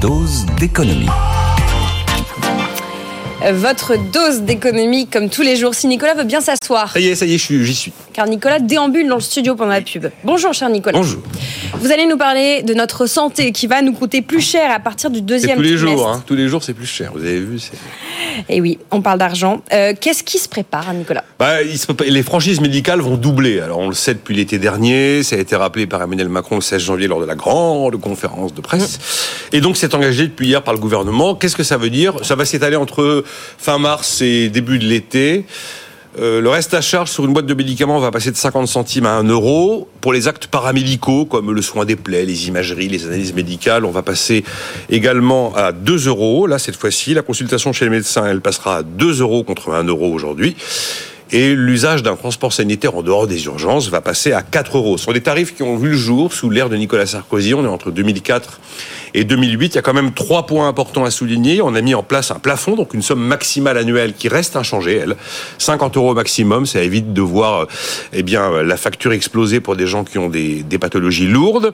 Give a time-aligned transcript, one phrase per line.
[0.00, 1.06] Dose d'économie.
[3.52, 6.92] Votre dose d'économie, comme tous les jours, si Nicolas veut bien s'asseoir.
[6.92, 7.92] Ça y est, ça y est, je suis- j'y suis.
[8.12, 10.06] Car Nicolas déambule dans le studio pendant la pub.
[10.24, 10.98] Bonjour, cher Nicolas.
[10.98, 11.22] Bonjour.
[11.80, 15.10] Vous allez nous parler de notre santé qui va nous coûter plus cher à partir
[15.10, 15.96] du deuxième tous les trimestre.
[15.98, 16.22] jours, hein.
[16.26, 17.12] tous les jours c'est plus cher.
[17.14, 17.72] Vous avez vu c'est-
[18.48, 19.62] Et oui, on parle d'argent.
[19.72, 21.24] Euh, Qu'est-ce qui se prépare, Nicolas?
[21.38, 23.60] Bah, il se Les franchises médicales vont doubler.
[23.60, 26.60] Alors on le sait depuis l'été dernier, ça a été rappelé par Emmanuel Macron le
[26.60, 28.98] 16 janvier lors de la grande conférence de presse.
[29.52, 31.34] Et donc c'est engagé depuis hier par le gouvernement.
[31.34, 32.24] Qu'est-ce que ça veut dire?
[32.24, 33.24] Ça va s'étaler entre
[33.58, 35.44] fin mars et début de l'été.
[36.20, 39.06] Euh, le reste à charge sur une boîte de médicaments va passer de 50 centimes
[39.06, 39.88] à 1 euro.
[40.00, 43.90] Pour les actes paramédicaux, comme le soin des plaies, les imageries, les analyses médicales, on
[43.90, 44.42] va passer
[44.90, 46.46] également à 2 euros.
[46.46, 49.84] Là, cette fois-ci, la consultation chez le médecin, elle passera à 2 euros contre 1
[49.84, 50.56] euro aujourd'hui.
[51.30, 54.96] Et l'usage d'un transport sanitaire en dehors des urgences va passer à 4 euros.
[54.96, 57.54] Ce sont des tarifs qui ont vu le jour sous l'ère de Nicolas Sarkozy.
[57.54, 58.60] On est entre 2004
[59.14, 59.66] et 2008.
[59.66, 61.62] Il y a quand même trois points importants à souligner.
[61.62, 64.96] On a mis en place un plafond, donc une somme maximale annuelle qui reste inchangée,
[64.96, 65.16] elle.
[65.58, 66.66] 50 euros maximum.
[66.66, 67.66] Ça évite de voir, euh,
[68.12, 71.72] eh bien, la facture exploser pour des gens qui ont des, des pathologies lourdes.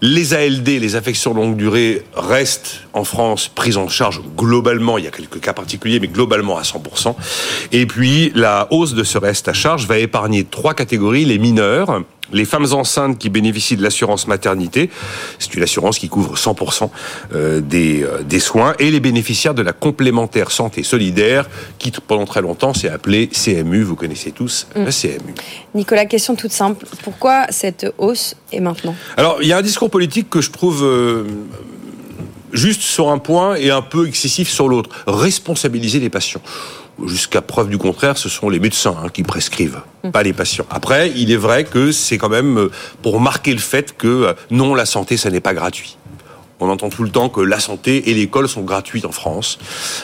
[0.00, 4.98] Les ALD, les affections longue durée, restent en France prises en charge globalement.
[4.98, 7.14] Il y a quelques cas particuliers, mais globalement à 100%.
[7.72, 11.24] Et puis, la hausse de ce reste à charge va épargner trois catégories.
[11.24, 14.90] Les mineurs, les femmes enceintes qui bénéficient de l'assurance maternité,
[15.38, 16.90] c'est une assurance qui couvre 100%
[17.34, 22.24] euh, des, euh, des soins, et les bénéficiaires de la complémentaire santé solidaire, qui pendant
[22.24, 25.34] très longtemps s'est appelée CMU, vous connaissez tous la CMU.
[25.74, 26.86] Nicolas, question toute simple.
[27.02, 28.94] Pourquoi cette hausse est maintenant?
[29.16, 31.24] Alors, il y a un discours politique que je trouve euh,
[32.52, 34.90] juste sur un point et un peu excessif sur l'autre.
[35.06, 36.42] Responsabiliser les patients.
[37.06, 39.80] Jusqu'à preuve du contraire, ce sont les médecins hein, qui prescrivent,
[40.12, 40.66] pas les patients.
[40.70, 42.70] Après, il est vrai que c'est quand même euh,
[43.02, 45.96] pour marquer le fait que euh, non, la santé, ça n'est pas gratuit.
[46.60, 49.58] On entend tout le temps que la santé et l'école sont gratuites en France.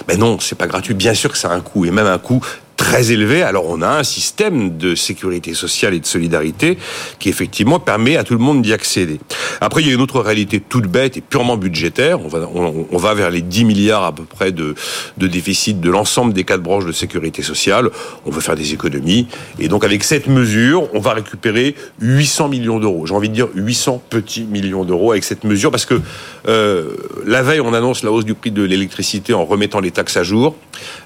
[0.09, 0.95] Mais non, c'est pas gratuit.
[0.95, 2.45] Bien sûr que ça a un coût, et même un coût
[2.79, 3.43] très élevé.
[3.43, 6.79] Alors on a un système de sécurité sociale et de solidarité
[7.19, 9.21] qui effectivement permet à tout le monde d'y accéder.
[9.61, 12.21] Après, il y a une autre réalité toute bête et purement budgétaire.
[12.25, 14.75] On va, on, va vers les 10 milliards à peu près de,
[15.19, 17.91] de déficit de l'ensemble des quatre branches de sécurité sociale.
[18.25, 19.27] On veut faire des économies.
[19.59, 23.07] Et donc avec cette mesure, on va récupérer 800 millions d'euros.
[23.07, 26.01] J'ai envie de dire 800 petits millions d'euros avec cette mesure parce que
[26.47, 26.93] euh,
[27.27, 30.23] la veille, on annonce la hausse du prix de l'électricité en remettant les taxes à
[30.23, 30.55] jour.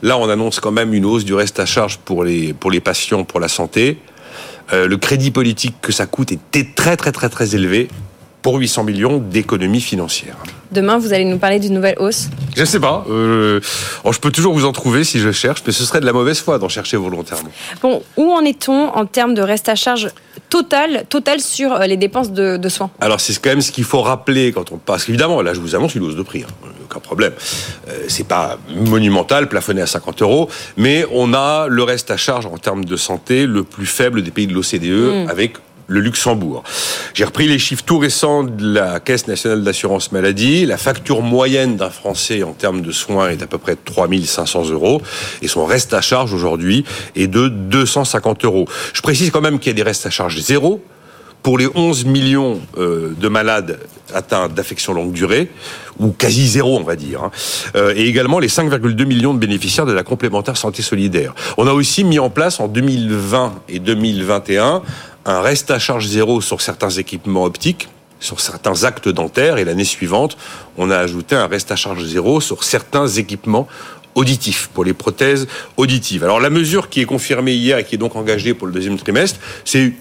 [0.03, 3.25] Là, on annonce quand même une hausse du reste charge pour les, pour les patients,
[3.25, 3.99] pour la santé.
[4.73, 7.89] Euh, le crédit politique que ça coûte était très très très très élevé
[8.43, 10.37] pour 800 millions d'économies financières.
[10.73, 12.29] Demain, vous allez nous parler d'une nouvelle hausse?
[12.57, 13.05] Je sais pas.
[13.09, 13.61] Euh,
[14.03, 16.13] alors je peux toujours vous en trouver si je cherche, mais ce serait de la
[16.13, 17.51] mauvaise foi d'en chercher volontairement.
[17.83, 20.09] Bon, où en est-on en termes de reste à charge
[20.53, 23.85] total, total sur euh, les dépenses de, de soins Alors c'est quand même ce qu'il
[23.85, 25.09] faut rappeler quand on passe.
[25.09, 27.33] Évidemment, là je vous annonce une hausse de prix, hein, aucun problème.
[27.89, 32.45] Euh, c'est pas monumental, plafonné à 50 euros, mais on a le reste à charge
[32.45, 35.55] en termes de santé le plus faible des pays de l'OCDE avec
[35.93, 36.65] le Luxembourg.
[37.15, 40.67] J'ai repris les chiffres tout récents de la Caisse nationale d'assurance maladie.
[40.67, 44.71] La facture moyenne d'un Français en termes de soins est à peu près de 3500
[44.71, 45.03] euros
[45.43, 48.67] et son reste à charge aujourd'hui est de 250 euros.
[48.95, 50.83] Je précise quand même qu'il y a des restes à charge zéro
[51.43, 53.81] pour les 11 millions euh, de malades
[54.15, 55.49] atteints d'affections longue durée,
[55.99, 57.31] ou quasi zéro, on va dire, hein,
[57.77, 61.35] euh, et également les 5,2 millions de bénéficiaires de la complémentaire santé solidaire.
[61.57, 64.83] On a aussi mis en place en 2020 et 2021
[65.25, 67.89] un reste à charge zéro sur certains équipements optiques,
[68.21, 70.37] sur certains actes dentaires, et l'année suivante,
[70.77, 73.67] on a ajouté un reste à charge zéro sur certains équipements
[74.15, 76.23] auditifs, pour les prothèses auditives.
[76.23, 78.99] Alors la mesure qui est confirmée hier et qui est donc engagée pour le deuxième
[78.99, 79.93] trimestre, c'est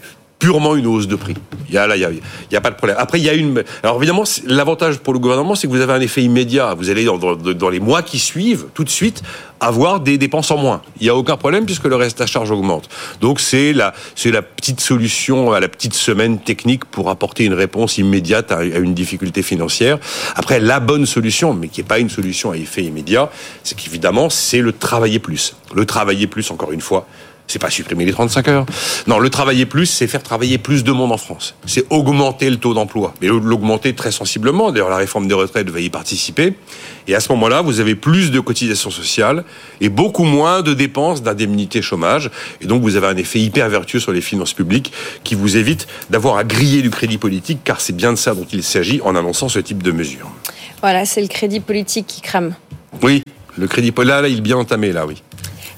[0.42, 1.36] purement une hausse de prix.
[1.70, 2.98] Il y a là, il y a, il a pas de problème.
[3.00, 3.64] Après, il y a une.
[3.84, 6.74] Alors évidemment, l'avantage pour le gouvernement, c'est que vous avez un effet immédiat.
[6.74, 9.22] Vous allez dans, les mois qui suivent, tout de suite,
[9.60, 10.82] avoir des dépenses en moins.
[11.00, 12.90] Il n'y a aucun problème puisque le reste à charge augmente.
[13.22, 17.54] Donc c'est la, c'est la petite solution à la petite semaine technique pour apporter une
[17.54, 20.00] réponse immédiate à, à une difficulté financière.
[20.36, 23.30] Après, la bonne solution, mais qui n'est pas une solution à effet immédiat,
[23.64, 25.56] c'est qu'évidemment, c'est le travailler plus.
[25.76, 27.06] Le travailler plus, encore une fois,
[27.52, 28.66] C'est pas supprimer les 35 heures.
[29.08, 31.54] Non, le travailler plus, c'est faire travailler plus de monde en France.
[31.66, 33.14] C'est augmenter le taux d'emploi.
[33.22, 34.72] Mais l'augmenter très sensiblement.
[34.72, 36.54] D'ailleurs, la réforme des retraites va y participer.
[37.10, 39.44] Et à ce moment-là, vous avez plus de cotisations sociales
[39.82, 42.32] et beaucoup moins de dépenses d'indemnité chômage.
[42.62, 44.94] Et donc, vous avez un effet hyper vertueux sur les finances publiques
[45.26, 48.48] qui vous évite d'avoir à griller du crédit politique, car c'est bien de ça dont
[48.54, 50.32] il s'agit en annonçant ce type de mesures.
[50.80, 52.56] Voilà, c'est le crédit politique qui crame.
[53.04, 53.24] Oui,
[53.58, 55.22] le crédit là, là, il est bien entamé, là, oui.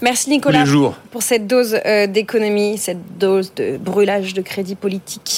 [0.03, 0.65] Merci Nicolas
[1.11, 5.31] pour cette dose euh, d'économie, cette dose de brûlage de crédit politique.